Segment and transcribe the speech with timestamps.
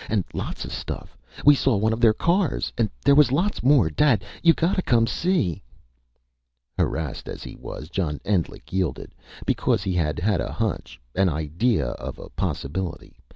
[0.09, 1.15] And lots of stuff.
[1.45, 2.73] We saw one of their cars!
[2.75, 3.87] And there was lots more.
[3.91, 5.61] Dad you gotta come and see!..."
[6.75, 9.11] Harassed as he was, John Endlich yielded
[9.45, 13.15] because he had a hunch, an idea of a possibility.